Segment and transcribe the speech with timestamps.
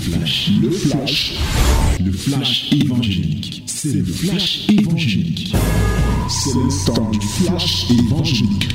[0.00, 1.38] flash, le flash,
[2.00, 3.64] le flash évangélique.
[3.66, 5.54] C'est le flash évangélique.
[6.28, 8.74] C'est le temps du flash évangélique.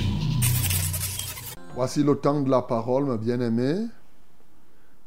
[1.73, 3.87] Voici le temps de la parole, mes bien-aimés.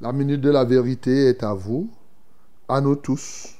[0.00, 1.88] La minute de la vérité est à vous,
[2.68, 3.54] à nous tous.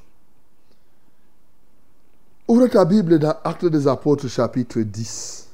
[2.48, 5.48] Ouvre ta Bible dans Actes des Apôtres, chapitre 10.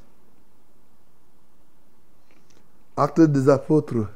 [2.96, 4.08] Actes des Apôtres,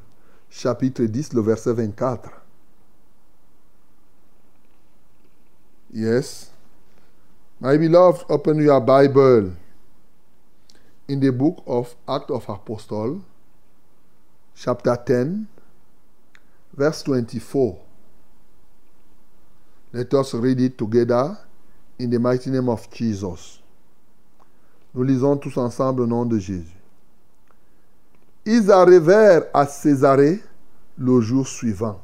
[0.49, 2.38] chapitre 10, le verset 24.
[5.91, 6.51] Yes.
[7.59, 9.53] My beloved, open your Bible
[11.07, 13.21] in the book of Acts of Apostle,
[14.55, 15.47] chapter 10,
[16.77, 17.79] verse 24.
[19.91, 21.37] Let us read it together
[21.97, 23.59] in the mighty name of Jesus.
[24.93, 26.77] Nous lisons tous ensemble au nom de Jésus.
[28.45, 30.39] Ils arrivèrent à Césarée
[30.97, 31.99] le jour suivant.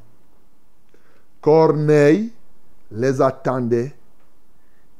[1.39, 2.31] Corneille
[2.95, 3.93] les attendait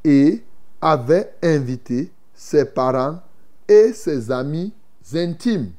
[0.03, 0.43] et
[0.81, 3.19] avait invité ses parents
[3.67, 4.73] et ses amis
[5.13, 5.71] intimes.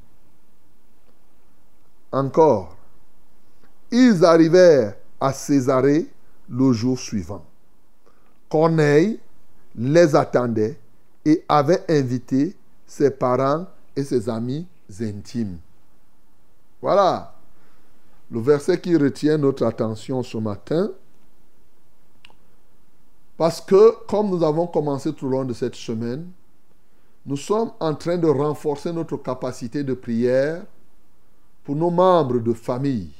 [2.11, 2.77] Encore,
[3.91, 6.09] ils arrivèrent à Césarée
[6.49, 7.45] le jour suivant.
[8.49, 9.21] Corneille
[9.77, 10.79] les attendait
[11.25, 12.57] et avait invité
[12.87, 14.67] ses parents et ses amis
[15.01, 15.59] intimes.
[16.81, 17.37] Voilà
[18.31, 20.91] le verset qui retient notre attention ce matin.
[23.37, 26.31] Parce que, comme nous avons commencé tout au long de cette semaine,
[27.27, 30.65] nous sommes en train de renforcer notre capacité de prière
[31.65, 33.11] pour nos membres de famille.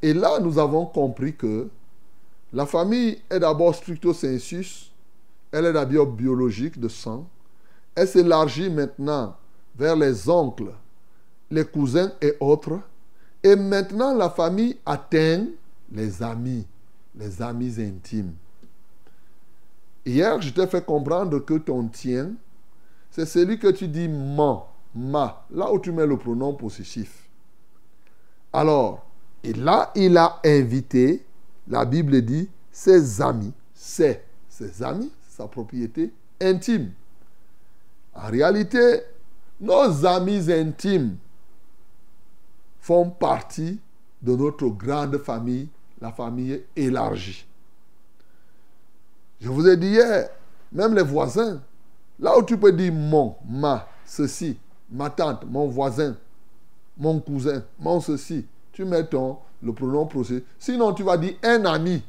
[0.00, 1.68] Et là, nous avons compris que
[2.52, 4.90] la famille est d'abord stricto sensus,
[5.52, 7.26] elle est d'abord biologique de sang,
[7.94, 9.36] elle s'élargit maintenant
[9.76, 10.72] vers les oncles,
[11.50, 12.80] les cousins et autres,
[13.42, 15.46] et maintenant la famille atteint
[15.92, 16.66] les amis,
[17.14, 18.34] les amis intimes.
[20.08, 22.30] Hier, je t'ai fait comprendre que ton tien,
[23.10, 24.62] c'est celui que tu dis mon,
[24.94, 27.28] ma, là où tu mets le pronom possessif.
[28.50, 29.04] Alors,
[29.44, 31.26] et là, il a invité,
[31.68, 36.10] la Bible dit, ses amis, c'est ses amis, sa propriété
[36.40, 36.92] intime.
[38.14, 39.02] En réalité,
[39.60, 41.18] nos amis intimes
[42.80, 43.78] font partie
[44.22, 45.68] de notre grande famille,
[46.00, 47.47] la famille élargie.
[49.40, 50.28] Je vous ai dit hier,
[50.72, 51.60] même les voisins,
[52.18, 54.58] là où tu peux dire mon, ma, ceci,
[54.90, 56.16] ma tante, mon voisin,
[56.96, 60.42] mon cousin, mon ceci, tu mets ton, le pronom procès.
[60.58, 62.02] Sinon, tu vas dire un ami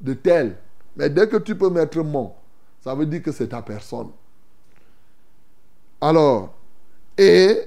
[0.00, 0.56] de tel.
[0.96, 2.32] Mais dès que tu peux mettre mon,
[2.80, 4.08] ça veut dire que c'est ta personne.
[6.00, 6.54] Alors,
[7.16, 7.60] et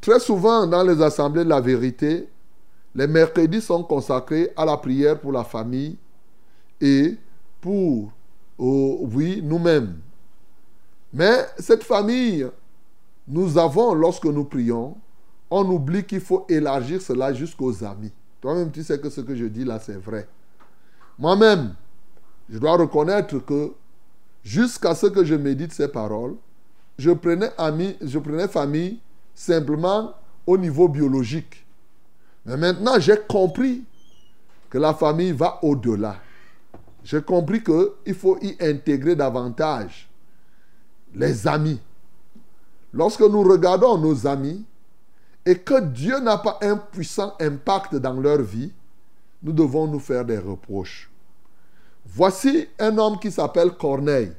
[0.00, 2.28] très souvent dans les assemblées de la vérité,
[2.94, 5.96] les mercredis sont consacrés à la prière pour la famille
[6.80, 7.16] et
[7.60, 8.12] pour,
[8.58, 9.98] oh, oui, nous-mêmes.
[11.12, 12.46] Mais cette famille,
[13.26, 14.96] nous avons, lorsque nous prions,
[15.50, 18.12] on oublie qu'il faut élargir cela jusqu'aux amis.
[18.40, 20.28] Toi-même, tu sais que ce que je dis là, c'est vrai.
[21.18, 21.74] Moi-même,
[22.48, 23.72] je dois reconnaître que
[24.44, 26.36] jusqu'à ce que je médite ces paroles,
[26.98, 27.50] je prenais,
[28.02, 29.00] je prenais famille
[29.34, 30.14] simplement
[30.46, 31.64] au niveau biologique.
[32.44, 33.84] Mais maintenant, j'ai compris
[34.70, 36.16] que la famille va au-delà.
[37.04, 40.08] J'ai compris qu'il faut y intégrer davantage
[41.14, 41.80] les amis.
[42.92, 44.64] Lorsque nous regardons nos amis
[45.44, 48.72] et que Dieu n'a pas un puissant impact dans leur vie,
[49.42, 51.10] nous devons nous faire des reproches.
[52.06, 54.32] Voici un homme qui s'appelle Corneille.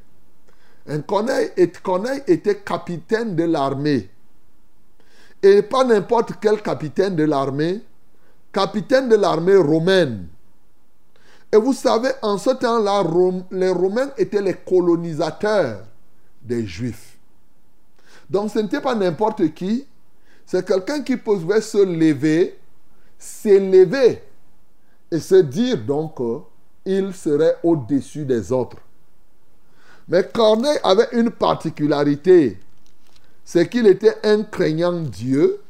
[0.88, 1.52] Un Corneille,
[1.84, 4.10] Corneille était capitaine de l'armée.
[5.42, 7.82] Et pas n'importe quel capitaine de l'armée,
[8.52, 10.28] capitaine de l'armée romaine.
[11.52, 13.04] Et vous savez, en ce temps-là,
[13.52, 15.84] les Romains étaient les colonisateurs
[16.42, 17.18] des Juifs.
[18.30, 19.86] Donc ce n'était pas n'importe qui,
[20.46, 22.58] c'est quelqu'un qui pouvait se lever,
[23.18, 24.22] s'élever
[25.12, 26.20] et se dire donc
[26.86, 28.78] qu'il serait au-dessus des autres.
[30.08, 32.60] Mais Corneille avait une particularité,
[33.44, 35.62] c'est qu'il était un craignant Dieu,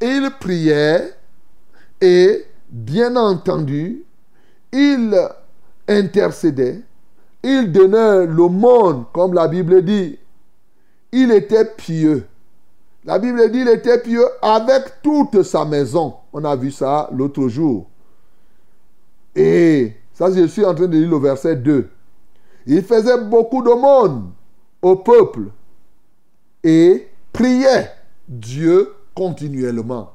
[0.00, 1.14] il priait,
[2.00, 4.04] et bien entendu,
[4.72, 5.16] il
[5.86, 6.82] intercédait,
[7.42, 10.18] il donnait le monde, comme la Bible dit.
[11.12, 12.26] Il était pieux.
[13.04, 16.14] La Bible dit qu'il était pieux avec toute sa maison.
[16.32, 17.86] On a vu ça l'autre jour.
[19.34, 21.88] Et ça, je suis en train de lire le verset 2.
[22.66, 24.30] Il faisait beaucoup de monde
[24.82, 25.44] au peuple
[26.62, 27.90] et priait
[28.28, 30.12] Dieu continuellement.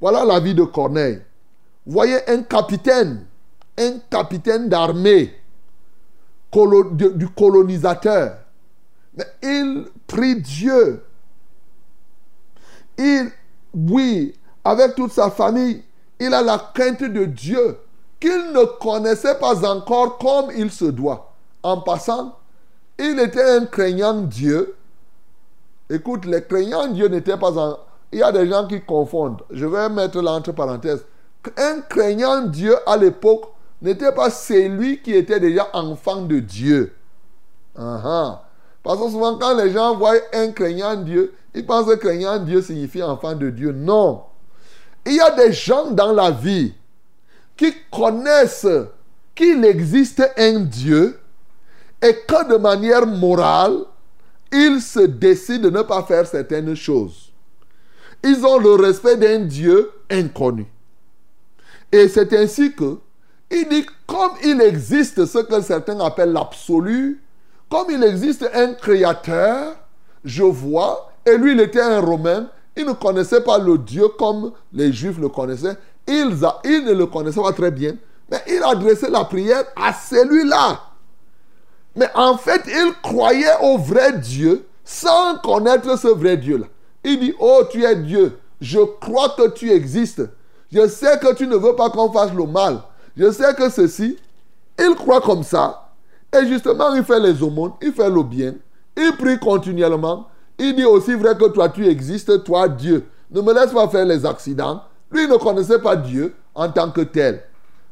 [0.00, 1.20] Voilà la vie de Corneille.
[1.84, 3.26] voyez un capitaine,
[3.80, 5.34] un capitaine d'armée
[6.92, 8.38] du colonisateur.
[9.16, 11.02] Mais il prie Dieu.
[12.98, 13.30] Il,
[13.74, 14.34] oui,
[14.64, 15.82] avec toute sa famille,
[16.18, 17.78] il a la crainte de Dieu
[18.20, 21.32] qu'il ne connaissait pas encore comme il se doit.
[21.62, 22.36] En passant,
[22.98, 24.76] il était un craignant Dieu.
[25.88, 27.78] Écoute, les craignants Dieu n'étaient pas en...
[28.12, 29.42] Il y a des gens qui confondent.
[29.50, 31.04] Je vais mettre là entre parenthèses.
[31.56, 33.44] Un craignant Dieu à l'époque
[33.82, 36.92] n'était pas celui qui était déjà enfant de Dieu.
[37.74, 42.62] Parce que souvent, quand les gens voient un craignant Dieu, ils pensent que craignant Dieu
[42.62, 43.72] signifie enfant de Dieu.
[43.72, 44.22] Non.
[45.06, 46.74] Il y a des gens dans la vie
[47.56, 48.66] qui connaissent
[49.34, 51.18] qu'il existe un Dieu
[52.02, 53.78] et que de manière morale,
[54.52, 57.32] ils se décident de ne pas faire certaines choses.
[58.22, 60.66] Ils ont le respect d'un Dieu inconnu.
[61.92, 62.98] Et c'est ainsi que
[63.50, 67.22] il dit, comme il existe ce que certains appellent l'absolu,
[67.68, 69.76] comme il existe un créateur,
[70.24, 74.52] je vois, et lui il était un Romain, il ne connaissait pas le Dieu comme
[74.72, 75.76] les Juifs le connaissaient,
[76.06, 77.94] il, il ne le connaissait pas très bien,
[78.30, 80.80] mais il adressait la prière à celui-là.
[81.96, 86.66] Mais en fait, il croyait au vrai Dieu sans connaître ce vrai Dieu-là.
[87.04, 90.22] Il dit, oh, tu es Dieu, je crois que tu existes.
[90.72, 92.80] Je sais que tu ne veux pas qu'on fasse le mal.
[93.16, 94.16] Je sais que ceci,
[94.78, 95.88] il croit comme ça.
[96.32, 98.54] Et justement, il fait les aumônes, il fait le bien,
[98.96, 100.28] il prie continuellement.
[100.58, 103.06] Il dit aussi vrai que toi, tu existes, toi, Dieu.
[103.30, 104.82] Ne me laisse pas faire les accidents.
[105.10, 107.42] Lui ne connaissait pas Dieu en tant que tel.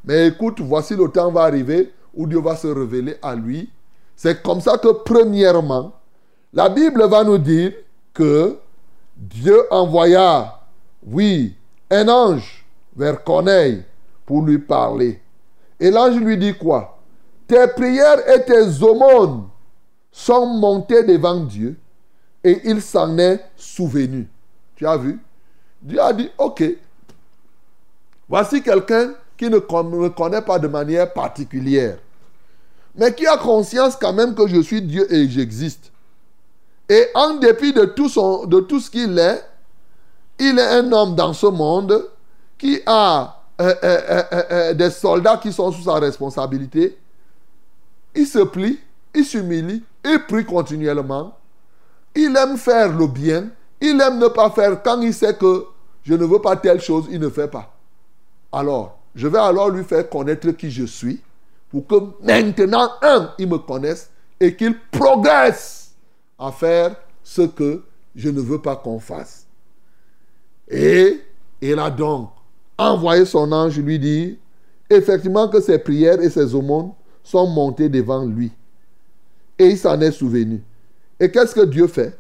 [0.05, 3.71] Mais écoute, voici le temps va arriver où Dieu va se révéler à lui.
[4.15, 5.93] C'est comme ça que, premièrement,
[6.53, 7.73] la Bible va nous dire
[8.13, 8.57] que
[9.17, 10.61] Dieu envoya,
[11.07, 11.57] oui,
[11.91, 12.67] un ange
[12.97, 13.85] vers Corneille
[14.29, 15.23] pour lui parler.
[15.81, 16.99] Et l'ange lui dit quoi?
[17.47, 19.49] Tes prières et tes aumônes
[20.13, 21.79] sont montées devant Dieu
[22.45, 24.29] et il s'en est souvenu.
[24.77, 25.19] Tu as vu?
[25.81, 26.63] Dieu a dit, ok,
[28.29, 31.97] voici quelqu'un qui ne me connaît pas de manière particulière,
[32.95, 35.91] mais qui a conscience quand même que je suis Dieu et j'existe.
[36.87, 39.43] Et en dépit de tout, son, de tout ce qu'il est,
[40.39, 42.11] il est un homme dans ce monde
[42.59, 46.97] qui a euh, euh, euh, des soldats qui sont sous sa responsabilité,
[48.15, 48.79] il se plie,
[49.15, 51.37] il s'humilie, il prie continuellement.
[52.15, 53.49] Il aime faire le bien.
[53.81, 55.67] Il aime ne pas faire quand il sait que
[56.03, 57.75] je ne veux pas telle chose, il ne fait pas.
[58.51, 61.21] Alors, je vais alors lui faire connaître qui je suis
[61.71, 64.11] pour que maintenant, un, il me connaisse
[64.41, 65.93] et qu'il progresse
[66.39, 67.83] à faire ce que
[68.15, 69.47] je ne veux pas qu'on fasse.
[70.69, 71.21] Et
[71.61, 72.31] il a donc
[72.79, 74.37] envoyé son ange lui dire
[74.89, 76.93] effectivement que ses prières et ses aumônes
[77.23, 78.53] sont montées devant lui.
[79.59, 80.63] Et il s'en est souvenu.
[81.21, 82.17] Et qu'est-ce que Dieu fait?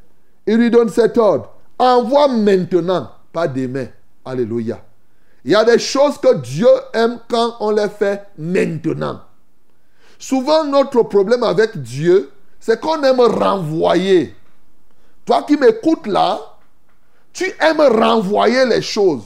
[0.47, 1.53] Il lui donne cet ordre.
[1.79, 3.87] Envoie maintenant, pas demain.
[4.25, 4.83] Alléluia.
[5.45, 9.21] Il y a des choses que Dieu aime quand on les fait maintenant.
[10.19, 14.35] Souvent, notre problème avec Dieu, c'est qu'on aime renvoyer.
[15.25, 16.41] Toi qui m'écoutes là,
[17.33, 19.23] tu aimes renvoyer les choses.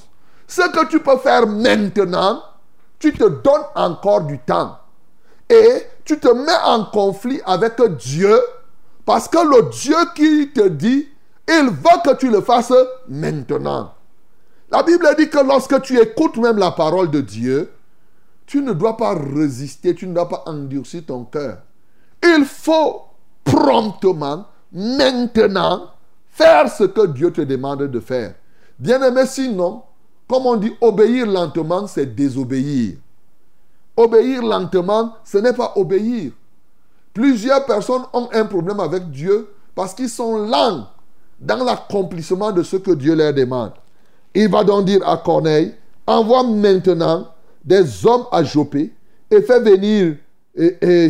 [0.52, 2.42] Ce que tu peux faire maintenant,
[2.98, 4.76] tu te donnes encore du temps.
[5.48, 8.38] Et tu te mets en conflit avec Dieu
[9.06, 11.08] parce que le Dieu qui te dit,
[11.48, 12.74] il veut que tu le fasses
[13.08, 13.94] maintenant.
[14.70, 17.72] La Bible dit que lorsque tu écoutes même la parole de Dieu,
[18.44, 21.60] tu ne dois pas résister, tu ne dois pas endurcir ton cœur.
[22.22, 23.04] Il faut
[23.42, 25.92] promptement, maintenant,
[26.30, 28.34] faire ce que Dieu te demande de faire.
[28.78, 29.84] Bien aimé, sinon,
[30.32, 32.94] comme on dit, obéir lentement, c'est désobéir.
[33.94, 36.32] Obéir lentement, ce n'est pas obéir.
[37.12, 40.86] Plusieurs personnes ont un problème avec Dieu parce qu'ils sont lents
[41.38, 43.72] dans l'accomplissement de ce que Dieu leur demande.
[44.34, 45.74] Il va donc dire à Corneille,
[46.06, 47.28] envoie maintenant
[47.62, 48.90] des hommes à Jopé
[49.30, 50.16] et fais venir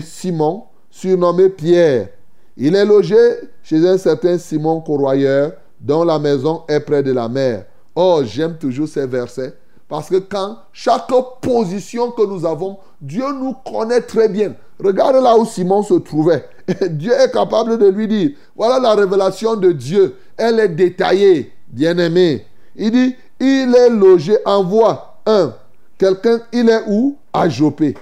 [0.02, 2.09] Simon, surnommé Pierre.
[2.57, 3.17] Il est logé
[3.62, 7.67] chez un certain Simon Corroyeur, dont la maison est près de la mer.
[7.94, 9.54] Oh, j'aime toujours ces versets.
[9.88, 11.11] Parce que quand chaque
[11.42, 14.54] position que nous avons, Dieu nous connaît très bien.
[14.82, 16.49] Regarde là où Simon se trouvait.
[16.90, 20.16] Dieu est capable de lui dire, voilà la révélation de Dieu.
[20.37, 22.46] Elle est détaillée, bien-aimé.
[22.75, 25.54] Il dit, il est logé, envoie un.
[25.99, 27.16] Quelqu'un, il est où?
[27.32, 27.94] À Jopé.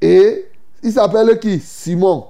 [0.00, 0.46] Et
[0.82, 1.58] il s'appelle qui?
[1.58, 2.26] Simon.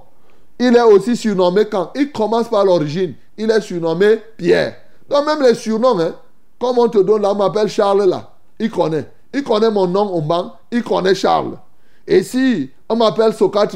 [0.59, 3.13] Il est aussi surnommé quand Il commence par l'origine.
[3.37, 4.75] Il est surnommé Pierre.
[5.09, 6.15] Donc même les surnoms, hein,
[6.59, 8.31] comme on te donne là, on m'appelle Charles là.
[8.59, 9.07] Il connaît.
[9.33, 11.57] il connaît mon nom au banc, il connaît Charles.
[12.05, 13.75] Et si on m'appelle Socrates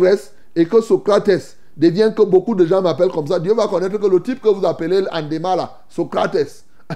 [0.56, 4.08] et que Socrates devient que beaucoup de gens m'appellent comme ça, Dieu va connaître que
[4.08, 6.66] le type que vous appelez Andema là, Socrates,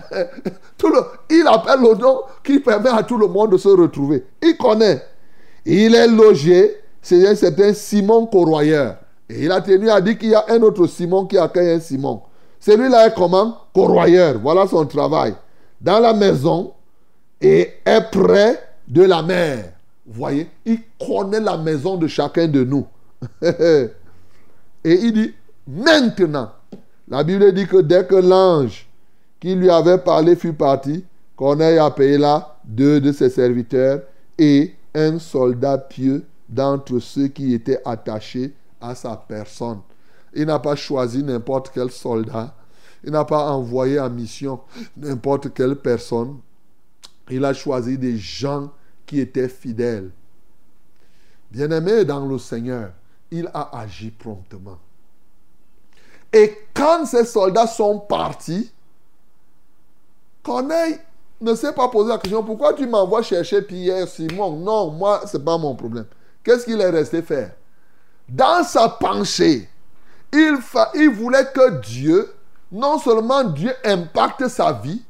[0.77, 4.25] tout le, il appelle le nom qui permet à tout le monde de se retrouver.
[4.41, 5.01] Il connaît.
[5.65, 6.75] Il est logé
[7.07, 8.97] c'est un certain Simon Corroyeur.
[9.29, 11.79] Et il a tenu à dire qu'il y a un autre Simon qui accueille un
[11.79, 12.21] Simon.
[12.59, 13.59] Celui-là est comment?
[13.73, 14.39] Corroyeur.
[14.41, 15.33] Voilà son travail.
[15.81, 16.73] Dans la maison
[17.41, 19.73] et est près de la mer.
[20.05, 22.87] Vous voyez, il connaît la maison de chacun de nous.
[23.41, 23.89] et
[24.83, 25.33] il dit,
[25.67, 26.51] maintenant,
[27.07, 28.87] la Bible dit que dès que l'ange
[29.39, 31.05] qui lui avait parlé fut parti,
[31.35, 34.01] Corneille a payé là deux de ses serviteurs
[34.37, 39.79] et un soldat pieux d'entre ceux qui étaient attachés à sa personne.
[40.33, 42.53] Il n'a pas choisi n'importe quel soldat.
[43.03, 44.61] Il n'a pas envoyé en mission
[44.95, 46.39] n'importe quelle personne.
[47.29, 48.71] Il a choisi des gens
[49.05, 50.11] qui étaient fidèles.
[51.51, 52.91] Bien-aimé dans le Seigneur,
[53.31, 54.79] il a agi promptement.
[56.33, 58.71] Et quand ces soldats sont partis,
[60.43, 60.99] Corneille
[61.41, 64.57] ne s'est pas posé la question pourquoi tu m'envoies chercher Pierre, Simon?
[64.57, 66.05] Non, moi, ce n'est pas mon problème.
[66.43, 67.51] Qu'est-ce qu'il est resté faire?
[68.27, 69.69] Dans sa pensée,
[70.33, 70.57] il,
[70.95, 72.33] il voulait que Dieu,
[72.71, 75.01] non seulement Dieu impacte sa vie,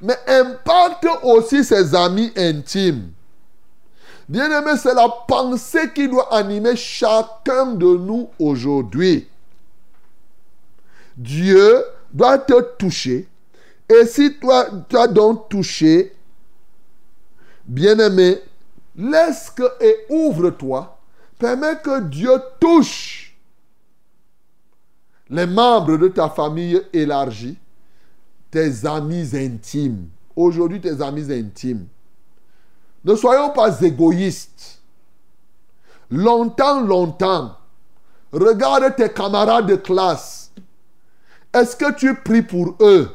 [0.00, 3.10] mais impacte aussi ses amis intimes.
[4.28, 9.26] Bien-aimé, c'est la pensée qui doit animer chacun de nous aujourd'hui.
[11.16, 13.26] Dieu doit te toucher.
[13.88, 16.14] Et si toi, tu as donc touché,
[17.64, 18.42] bien-aimé,
[18.98, 20.98] Laisse que et ouvre-toi.
[21.38, 23.27] Permets que Dieu touche
[25.30, 27.58] les membres de ta famille élargie,
[28.50, 30.08] tes amis intimes.
[30.34, 31.86] Aujourd'hui, tes amis intimes.
[33.04, 34.80] Ne soyons pas égoïstes.
[36.10, 37.56] Longtemps, longtemps,
[38.32, 40.50] regarde tes camarades de classe.
[41.52, 43.10] Est-ce que tu pries pour eux?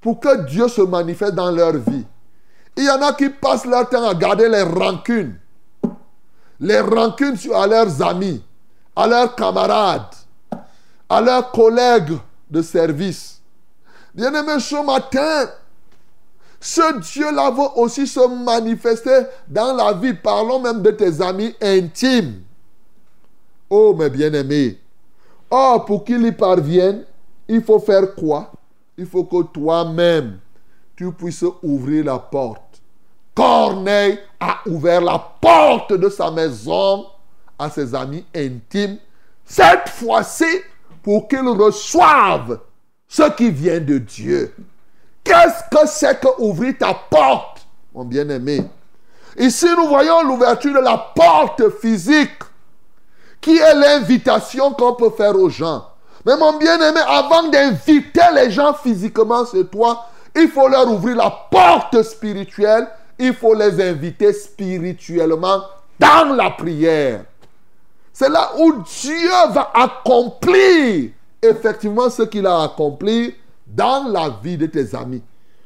[0.00, 2.04] Pour que Dieu se manifeste dans leur vie
[2.76, 5.38] il y en a qui passent leur temps à garder les rancunes.
[6.60, 8.42] Les rancunes à leurs amis,
[8.96, 10.14] à leurs camarades,
[11.08, 12.18] à leurs collègues
[12.50, 13.40] de service.
[14.14, 15.50] Bien-aimé, ce matin,
[16.60, 20.14] ce Dieu-là va aussi se manifester dans la vie.
[20.14, 22.42] Parlons même de tes amis intimes.
[23.68, 24.78] Oh, mes bien-aimés.
[25.50, 27.04] Oh, pour qu'il y parvienne,
[27.48, 28.50] il faut faire quoi?
[28.96, 30.38] Il faut que toi-même,
[30.96, 32.80] tu puisses ouvrir la porte.
[33.34, 37.06] Corneille a ouvert la porte de sa maison
[37.58, 38.98] à ses amis intimes,
[39.44, 40.46] cette fois-ci
[41.04, 42.58] pour qu'ils reçoivent
[43.06, 44.52] ce qui vient de Dieu.
[45.22, 48.64] Qu'est-ce que c'est que ouvrir ta porte, mon bien-aimé?
[49.38, 52.38] Ici, nous voyons l'ouverture de la porte physique,
[53.40, 55.86] qui est l'invitation qu'on peut faire aux gens.
[56.26, 61.30] Mais mon bien-aimé, avant d'inviter les gens physiquement chez toi, il faut leur ouvrir la
[61.30, 65.62] porte spirituelle il faut les inviter spirituellement
[65.98, 67.24] dans la prière.
[68.14, 71.10] C'est là où Dieu va accomplir
[71.42, 73.34] effectivement ce qu'il a accompli
[73.66, 75.20] dans la vie de tes amis.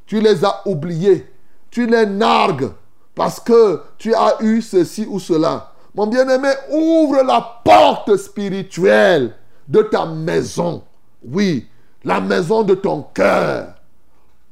[0.06, 1.30] Tu les as oubliés,
[1.70, 2.70] tu les nargues
[3.14, 5.72] parce que tu as eu ceci ou cela.
[5.94, 9.34] Mon bien-aimé, ouvre la porte spirituelle
[9.68, 10.82] de ta maison.
[11.22, 11.68] Oui,
[12.02, 13.74] la maison de ton cœur.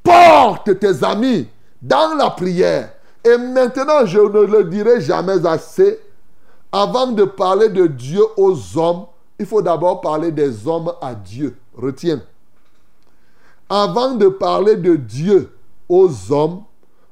[0.02, 1.48] Porte tes amis
[1.80, 2.90] dans la prière.
[3.24, 5.98] Et maintenant, je ne le dirai jamais assez.
[6.72, 9.06] Avant de parler de Dieu aux hommes,
[9.38, 11.56] il faut d'abord parler des hommes à Dieu.
[11.76, 12.22] Retiens.
[13.68, 15.50] Avant de parler de Dieu
[15.88, 16.62] aux hommes,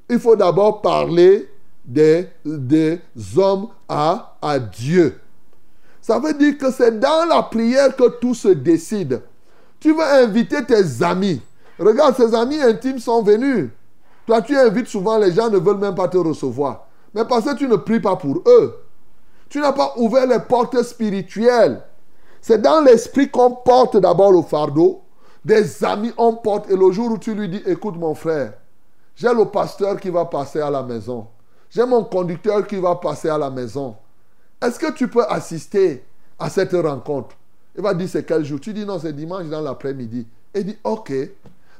[0.09, 1.49] il faut d'abord parler
[1.85, 2.29] des,
[3.37, 5.19] hommes à, à Dieu.
[6.01, 9.23] Ça veut dire que c'est dans la prière que tout se décide.
[9.81, 11.41] Tu vas inviter tes amis.
[11.79, 13.71] Regarde, ces amis intimes sont venus.
[14.27, 16.87] Toi, tu invites souvent, les gens ne veulent même pas te recevoir.
[17.15, 18.84] Mais parce que tu ne pries pas pour eux.
[19.55, 21.81] Tu n'as pas ouvert les portes spirituelles.
[22.41, 25.03] C'est dans l'esprit qu'on porte d'abord le fardeau.
[25.45, 26.69] Des amis, on porte.
[26.73, 28.55] Et le jour où tu lui dis, écoute mon frère,
[29.15, 31.29] j'ai le pasteur qui va passer à la maison.
[31.71, 33.95] J'ai mon conducteur qui va passer à la maison.
[34.61, 36.05] Est-ce que tu peux assister
[36.37, 37.37] à cette rencontre?
[37.77, 38.59] Il va dire, c'est quel jour?
[38.59, 40.27] Tu dis, non, c'est dimanche dans l'après-midi.
[40.53, 41.13] Il dit, ok.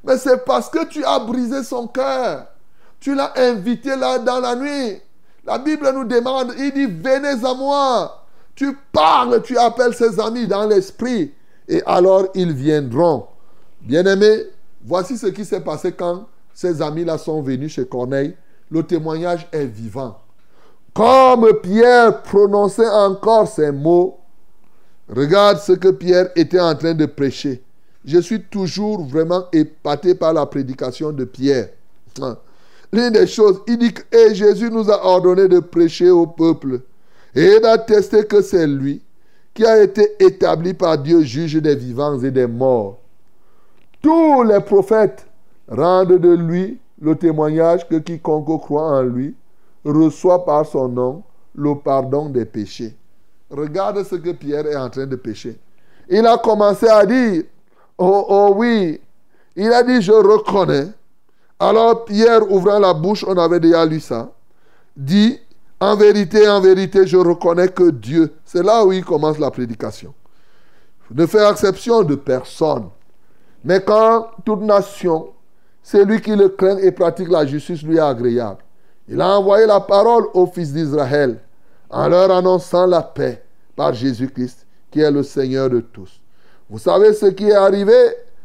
[0.05, 2.47] Mais c'est parce que tu as brisé son cœur.
[3.01, 5.03] Tu l'as invité là dans la nuit.
[5.47, 8.25] La Bible nous demande, il dit, venez à moi.
[8.55, 11.33] Tu parles, tu appelles ses amis dans l'esprit.
[11.69, 13.27] Et alors ils viendront.
[13.81, 14.45] Bien-aimé,
[14.85, 18.37] voici ce qui s'est passé quand ces amis-là sont venus chez Corneille.
[18.71, 20.19] le témoignage est vivant.
[20.95, 24.19] Comme Pierre prononçait encore ces mots,
[25.09, 27.63] regarde ce que Pierre était en train de prêcher.
[28.05, 31.71] Je suis toujours vraiment épaté par la prédication de Pierre.
[32.95, 36.79] L'une des choses, il dit et Jésus nous a ordonné de prêcher au peuple
[37.35, 39.03] et d'attester que c'est lui
[39.53, 43.01] qui a été établi par Dieu juge des vivants et des morts.
[44.01, 45.27] Tous les prophètes
[45.67, 49.35] rendent de lui le témoignage que quiconque croit en lui
[49.85, 51.25] reçoit par son nom
[51.57, 52.95] le pardon des péchés.
[53.51, 55.59] Regarde ce que Pierre est en train de pécher.
[56.09, 57.43] Il a commencé à dire,
[57.99, 59.01] oh, oh oui,
[59.57, 60.93] il a dit, je reconnais.
[61.59, 64.31] Alors Pierre, ouvrant la bouche, on avait déjà lu ça,
[64.97, 65.39] dit,
[65.81, 70.15] en vérité, en vérité, je reconnais que Dieu, c'est là où il commence la prédication,
[71.11, 72.89] ne fait exception de personne.
[73.65, 75.29] Mais quand toute nation,
[75.83, 78.63] c'est lui qui le craint et pratique la justice, lui est agréable.
[79.09, 81.41] Il a envoyé la parole aux fils d'Israël
[81.91, 83.45] en leur annonçant la paix
[83.77, 86.21] par Jésus-Christ, qui est le Seigneur de tous.
[86.71, 87.95] Vous savez ce qui est arrivé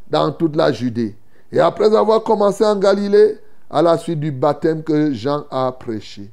[0.10, 1.16] dans toute la Judée.
[1.51, 3.38] Et après avoir commencé en Galilée,
[3.70, 6.32] à la suite du baptême que Jean a prêché.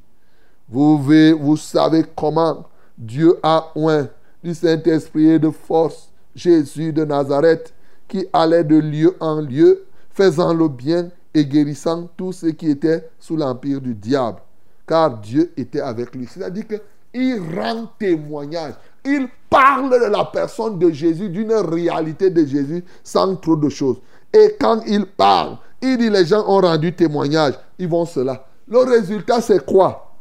[0.68, 2.64] Vous, savez comment
[2.96, 4.08] Dieu a oint
[4.42, 7.72] du Saint-Esprit et de force Jésus de Nazareth
[8.08, 13.08] qui allait de lieu en lieu, faisant le bien et guérissant tous ceux qui étaient
[13.18, 14.38] sous l'empire du diable.
[14.86, 16.26] Car Dieu était avec lui.
[16.26, 18.74] C'est-à-dire qu'il rend témoignage.
[19.04, 23.98] Il parle de la personne de Jésus, d'une réalité de Jésus, sans trop de choses.
[24.32, 27.54] Et quand il parle, il dit les gens ont rendu témoignage.
[27.78, 28.46] Ils vont cela.
[28.68, 30.14] Le résultat, c'est quoi?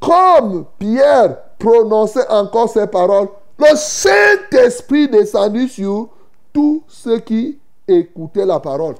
[0.00, 6.10] Comme Pierre prononçait encore ces paroles, le Saint-Esprit descendit sur
[6.52, 8.96] tous ceux qui écoutaient la parole.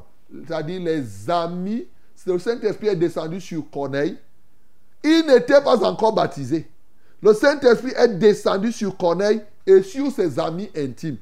[0.47, 1.87] C'est-à-dire les amis.
[2.26, 4.17] Le Saint-Esprit est descendu sur Corneille.
[5.03, 6.67] Il n'était pas encore baptisé.
[7.21, 11.19] Le Saint-Esprit est descendu sur Corneille et sur ses amis intimes.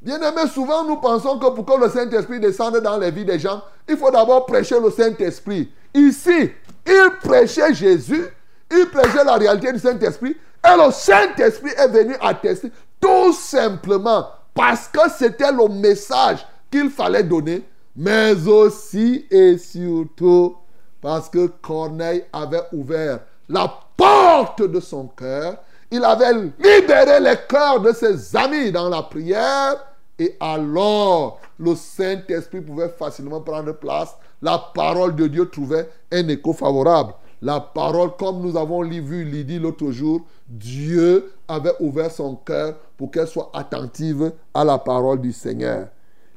[0.00, 3.38] Bien aimé, souvent nous pensons que pour que le Saint-Esprit descende dans les vies des
[3.38, 5.72] gens, il faut d'abord prêcher le Saint-Esprit.
[5.94, 6.52] Ici,
[6.86, 8.28] il prêchait Jésus
[8.70, 10.36] il prêchait la réalité du Saint-Esprit.
[10.64, 17.22] Et le Saint-Esprit est venu attester tout simplement parce que c'était le message qu'il fallait
[17.22, 17.62] donner,
[17.96, 20.56] mais aussi et surtout
[21.00, 25.56] parce que Corneille avait ouvert la porte de son cœur.
[25.90, 29.76] Il avait libéré les cœurs de ses amis dans la prière.
[30.18, 34.16] Et alors, le Saint-Esprit pouvait facilement prendre place.
[34.42, 39.58] La parole de Dieu trouvait un écho favorable la parole, comme nous avons vu Lydie
[39.58, 45.32] l'autre jour, Dieu avait ouvert son cœur pour qu'elle soit attentive à la parole du
[45.32, 45.88] Seigneur.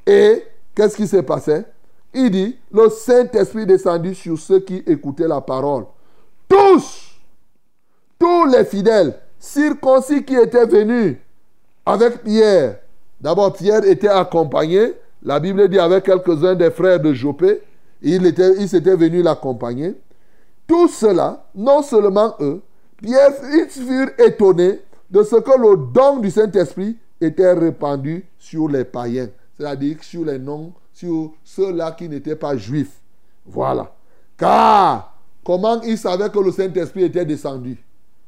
[0.05, 0.43] Et
[0.75, 1.63] qu'est-ce qui s'est passé
[2.13, 5.85] Il dit, le Saint-Esprit descendu sur ceux qui écoutaient la parole.
[6.47, 7.15] Tous,
[8.19, 11.17] tous les fidèles circoncis qui étaient venus
[11.83, 12.77] avec Pierre.
[13.21, 17.61] D'abord, Pierre était accompagné, la Bible dit, avec quelques-uns des frères de Jopé.
[18.01, 19.93] Il, était, il s'était venu l'accompagner.
[20.65, 22.61] Tout cela, non seulement eux,
[22.97, 24.79] Pierre, ils furent étonnés
[25.09, 30.39] de ce que le don du Saint-Esprit était répandu sur les païens, c'est-à-dire sur les
[30.39, 32.99] noms, sur ceux-là qui n'étaient pas juifs.
[33.45, 33.93] Voilà.
[34.37, 37.77] Car, comment ils savaient que le Saint-Esprit était descendu?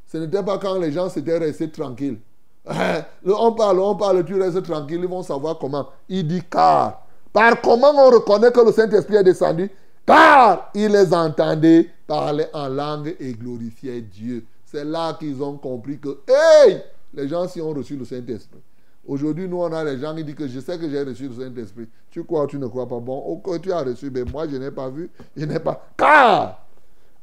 [0.05, 2.19] Ce n'était pas quand les gens s'étaient restés tranquilles.
[2.65, 5.87] On parle, on parle, tu restes tranquille, ils vont savoir comment.
[6.07, 7.05] Il dit car.
[7.31, 9.69] Par comment on reconnaît que le Saint-Esprit est descendu?
[10.05, 14.45] Car ils les entendaient parler en langue et glorifier Dieu.
[14.65, 16.81] C'est là qu'ils ont compris que, hey,
[17.13, 18.61] les gens s'y ont reçu le Saint-Esprit.
[19.05, 21.35] Aujourd'hui, nous, on a les gens qui disent que je sais que j'ai reçu le
[21.35, 21.87] Saint-Esprit.
[22.09, 22.99] Tu crois ou tu ne crois pas?
[22.99, 25.85] Bon, ok, tu as reçu, mais moi, je n'ai pas vu, je n'ai pas.
[25.97, 26.65] Car,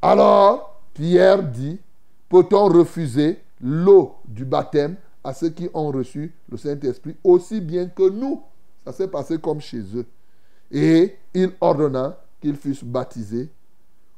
[0.03, 1.79] alors, Pierre dit,
[2.29, 8.09] peut-on refuser l'eau du baptême à ceux qui ont reçu le Saint-Esprit aussi bien que
[8.09, 8.43] nous
[8.85, 10.07] Ça s'est passé comme chez eux.
[10.71, 13.51] Et il ordonna qu'ils fussent baptisés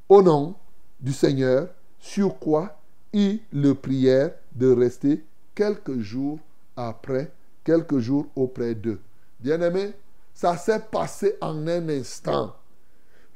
[0.08, 0.54] au nom
[1.00, 2.78] du Seigneur, sur quoi
[3.12, 6.38] ils le prièrent de rester quelques jours
[6.76, 7.32] après,
[7.64, 9.00] quelques jours auprès d'eux.
[9.40, 9.92] Bien-aimés,
[10.34, 12.54] ça s'est passé en un instant.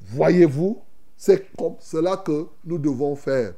[0.01, 0.81] Voyez-vous,
[1.15, 3.53] c'est comme cela que nous devons faire.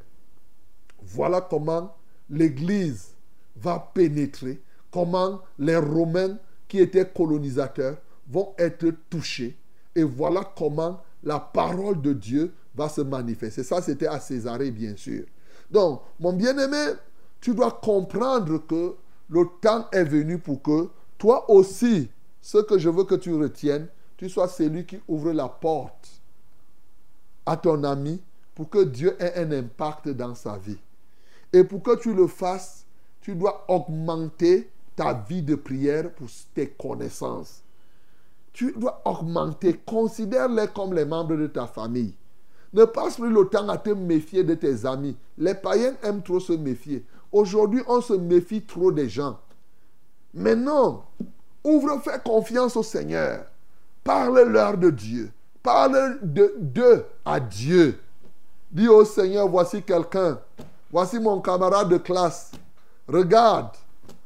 [1.02, 1.96] Voilà comment
[2.30, 3.16] l'Église
[3.62, 7.98] va pénétrer, comment les Romains qui étaient colonisateurs
[8.30, 9.58] vont être touchés.
[9.96, 13.64] Et voilà comment la parole de Dieu va se manifester.
[13.64, 15.26] Ça, c'était à Césarée, bien sûr.
[15.70, 16.94] Donc, mon bien-aimé,
[17.42, 18.96] tu dois comprendre que
[19.30, 22.10] le temps est venu pour que toi aussi,
[22.42, 26.22] ce que je veux que tu retiennes, tu sois celui qui ouvre la porte
[27.46, 28.22] à ton ami
[28.56, 30.78] pour que Dieu ait un impact dans sa vie.
[31.54, 32.79] Et pour que tu le fasses,
[33.30, 37.62] tu dois augmenter ta vie de prière pour tes connaissances.
[38.54, 42.16] Tu dois augmenter, considère-les comme les membres de ta famille.
[42.74, 45.16] Ne passe plus le temps à te méfier de tes amis.
[45.38, 47.06] Les païens aiment trop se méfier.
[47.32, 49.38] Aujourd'hui, on se méfie trop des gens.
[50.34, 51.04] Mais non,
[51.64, 53.46] ouvre, fais confiance au Seigneur.
[54.04, 55.32] Parle-leur de Dieu.
[55.62, 58.00] Parle de à Dieu.
[58.72, 60.40] Dis au Seigneur, voici quelqu'un.
[60.92, 62.54] Voici mon camarade de classe.
[63.12, 63.72] Regarde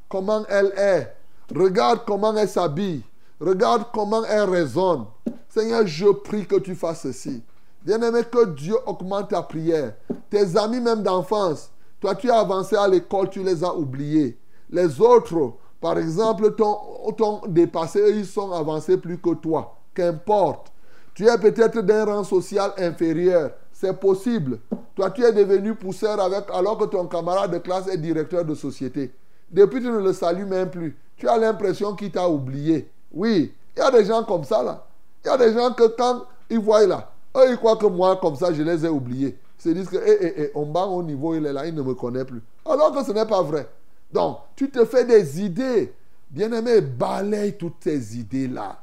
[0.09, 1.15] comment elle est.
[1.55, 3.03] Regarde comment elle s'habille.
[3.39, 5.05] Regarde comment elle raisonne.
[5.49, 7.43] Seigneur, je prie que tu fasses ceci.
[7.83, 9.93] Bien-aimé, que Dieu augmente ta prière.
[10.29, 11.69] Tes amis même d'enfance,
[11.99, 14.37] toi tu as avancé à l'école, tu les as oubliés.
[14.69, 19.77] Les autres, par exemple, t'ont dépassé, ils sont avancés plus que toi.
[19.93, 20.71] Qu'importe.
[21.13, 23.51] Tu es peut-être d'un rang social inférieur.
[23.83, 24.59] C'est possible.
[24.95, 28.55] Toi, tu es devenu pousseur avec, alors que ton camarade de classe est directeur de
[28.55, 29.11] société.
[29.51, 30.95] Depuis, tu ne le salues même plus.
[31.17, 32.89] Tu as l'impression qu'il t'a oublié.
[33.11, 34.85] Oui, il y a des gens comme ça là.
[35.25, 38.15] Il y a des gens que quand ils voient là, eux, ils croient que moi,
[38.21, 39.37] comme ça, je les ai oubliés.
[39.59, 41.75] Ils se disent que, eh, eh, eh, on bat au niveau, il est là, il
[41.75, 42.41] ne me connaît plus.
[42.65, 43.67] Alors que ce n'est pas vrai.
[44.13, 45.93] Donc, tu te fais des idées.
[46.31, 48.77] Bien-aimé, balaye toutes ces idées-là.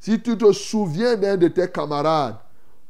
[0.00, 2.36] Si tu te souviens d'un de tes camarades,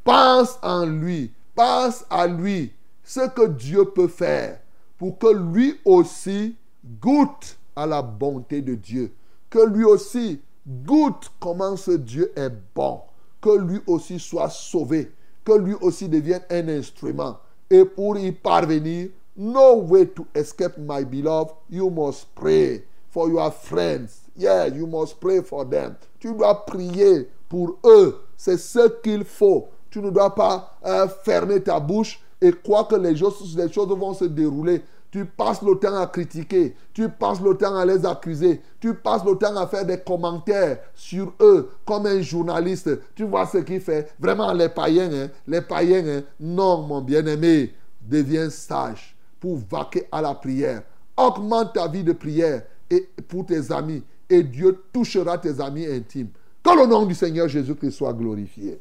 [0.03, 2.73] pense en lui, pense à lui,
[3.05, 4.61] ce que Dieu peut faire
[4.97, 6.57] pour que lui aussi
[6.99, 9.13] goûte à la bonté de Dieu.
[9.51, 13.03] Que lui aussi goûte comment ce Dieu est bon
[13.43, 15.13] que lui aussi soit sauvé,
[15.45, 17.39] que lui aussi devienne un instrument.
[17.69, 21.53] Et pour y parvenir, no way to escape, my beloved.
[21.69, 24.31] You must pray for your friends.
[24.35, 25.97] Yeah, you must pray for them.
[26.19, 28.19] Tu dois prier pour eux.
[28.37, 29.69] C'est ce qu'il faut.
[29.91, 34.25] Tu ne dois pas euh, fermer ta bouche et croire que les choses, vont se
[34.25, 38.95] dérouler tu passes le temps à critiquer, tu passes le temps à les accuser, tu
[38.95, 42.91] passes le temps à faire des commentaires sur eux comme un journaliste.
[43.15, 44.13] Tu vois ce qu'il fait.
[44.21, 50.23] Vraiment, les païens, hein, les païens, hein, non, mon bien-aimé, deviens sage pour vaquer à
[50.23, 50.83] la prière.
[51.17, 56.31] Augmente ta vie de prière et pour tes amis et Dieu touchera tes amis intimes.
[56.63, 58.81] Que le nom du Seigneur Jésus-Christ soit glorifié.